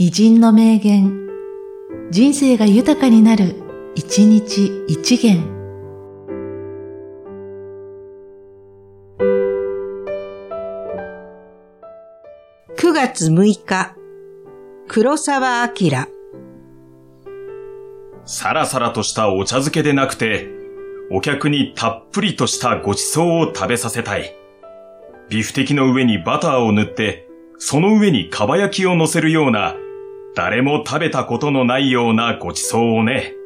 [0.00, 1.28] 偉人の名言、
[2.12, 3.56] 人生が豊かになる、
[3.96, 5.42] 一日一元。
[12.76, 13.96] 9月6日、
[14.86, 16.06] 黒沢明。
[18.24, 20.46] さらさらとしたお茶漬けでなくて、
[21.10, 24.32] お客にたっぷりとしたごちそうを食べさせたい。
[25.28, 27.26] ビフテキの上にバターを塗って、
[27.58, 29.74] その上にかば焼きを乗せるような、
[30.34, 33.37] 誰も食べたことのないようなごちそうをね。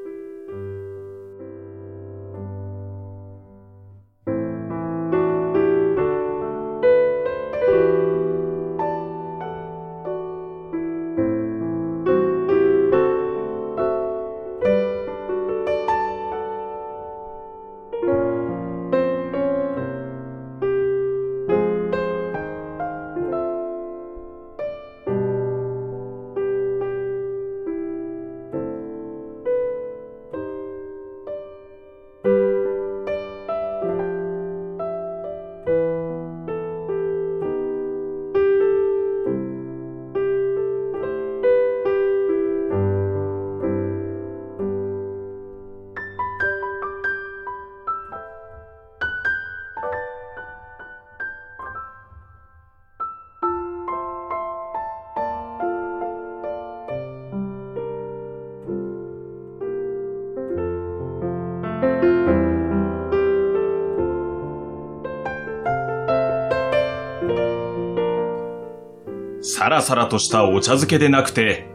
[69.42, 71.66] さらさらとしたお茶漬けでなくて、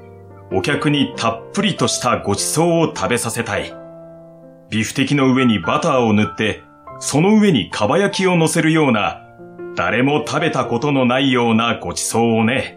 [0.54, 3.74] お客にたっぷりとしたごちそうを食べさせたい。
[4.70, 6.64] ビフテキの上にバターを塗って、
[7.00, 9.22] その上にかば焼きを乗せるような、
[9.76, 12.77] 誰も食べたことのないようなごちそうをね。